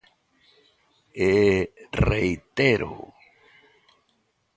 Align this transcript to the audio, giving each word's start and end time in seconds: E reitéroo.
E 1.33 1.33
reitéroo. 2.09 3.05